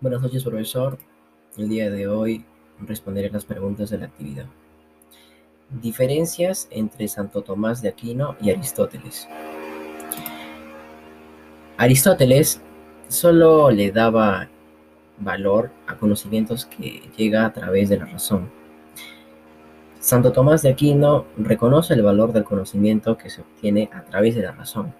[0.00, 0.96] Buenas noches, profesor.
[1.56, 2.44] El día de hoy
[2.86, 4.46] responderé las preguntas de la actividad.
[5.70, 9.26] Diferencias entre Santo Tomás de Aquino y Aristóteles.
[11.78, 12.60] Aristóteles
[13.08, 14.48] solo le daba
[15.18, 18.48] valor a conocimientos que llega a través de la razón.
[19.98, 24.42] Santo Tomás de Aquino reconoce el valor del conocimiento que se obtiene a través de
[24.42, 24.94] la razón,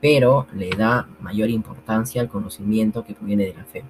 [0.00, 3.84] pero le da mayor importancia al conocimiento que proviene de la fe.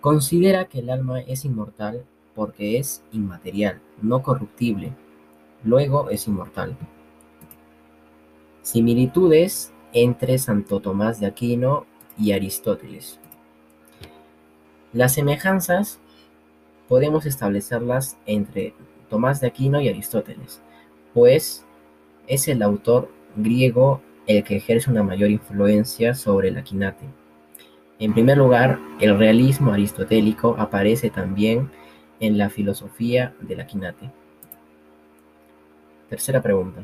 [0.00, 4.92] Considera que el alma es inmortal porque es inmaterial, no corruptible.
[5.64, 6.76] Luego es inmortal.
[8.62, 13.18] Similitudes entre Santo Tomás de Aquino y Aristóteles.
[14.92, 16.00] Las semejanzas
[16.88, 18.74] podemos establecerlas entre
[19.10, 20.60] Tomás de Aquino y Aristóteles,
[21.12, 21.64] pues
[22.26, 27.04] es el autor griego el que ejerce una mayor influencia sobre el aquinate.
[28.00, 31.68] En primer lugar, el realismo aristotélico aparece también
[32.20, 34.12] en la filosofía del Aquinate.
[36.08, 36.82] Tercera pregunta.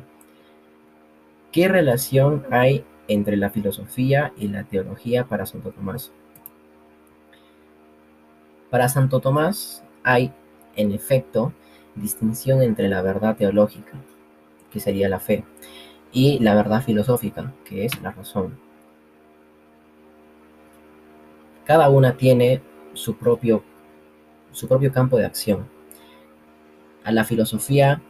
[1.53, 6.11] ¿Qué relación hay entre la filosofía y la teología para Santo Tomás?
[8.71, 10.33] Para Santo Tomás hay,
[10.75, 11.53] en efecto,
[11.95, 13.93] distinción entre la verdad teológica,
[14.73, 15.45] que sería la fe,
[16.13, 18.64] y la verdad filosófica, que es la razón.
[21.65, 22.61] Cada una tiene
[22.93, 23.63] su propio,
[24.53, 25.67] su propio campo de acción.
[27.05, 28.03] A la filosofía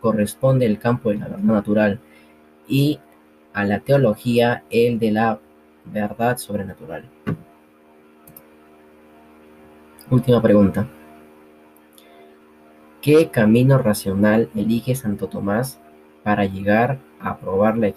[0.00, 2.00] corresponde el campo de la verdad natural
[2.68, 3.00] y
[3.52, 5.40] a la teología el de la
[5.84, 7.08] verdad sobrenatural.
[10.10, 10.88] Última pregunta.
[13.02, 15.80] ¿Qué camino racional elige Santo Tomás
[16.22, 17.92] para llegar a probar la,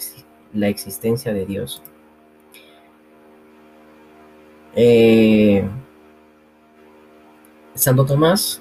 [0.53, 1.83] la existencia de Dios?
[4.75, 5.63] Eh,
[7.75, 8.59] Santo Tomás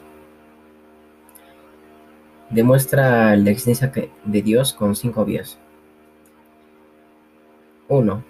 [2.50, 3.90] demuestra la existencia
[4.24, 5.58] de Dios con cinco vías.
[7.88, 8.24] Uno,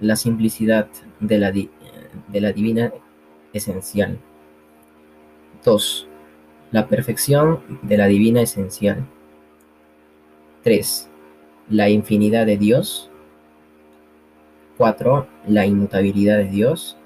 [0.00, 0.88] La simplicidad
[1.20, 2.92] de la, de la divina
[3.52, 4.18] esencial.
[5.64, 6.08] 2.
[6.70, 9.06] La perfección de la divina esencial.
[10.62, 11.08] 3.
[11.70, 13.10] La infinidad de Dios.
[14.76, 15.26] 4.
[15.46, 16.97] La inmutabilidad de Dios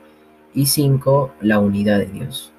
[0.55, 1.33] y 5.
[1.41, 2.53] La unidad de Dios.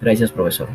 [0.00, 0.68] Gracias, profesor.